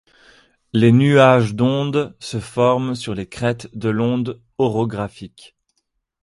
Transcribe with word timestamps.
Les 0.73 0.91
nuages 0.91 1.53
d'onde 1.53 2.17
se 2.19 2.39
forment 2.39 2.95
sur 2.95 3.13
les 3.13 3.29
crêtes 3.29 3.69
de 3.77 3.87
l'onde 3.87 4.41
orographique. 4.57 5.55